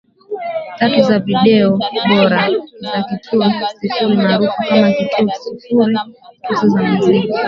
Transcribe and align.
tatu 0.79 0.99
za 1.09 1.17
Video 1.19 1.77
Bora 2.09 2.47
za 2.91 3.01
kituo 3.09 3.45
sifuri 3.77 4.17
maarufu 4.17 4.61
kama 4.69 4.91
kituo 4.91 5.27
sifuri 5.57 5.97
tuzo 6.47 6.67
za 6.69 6.81
muziki 6.83 7.33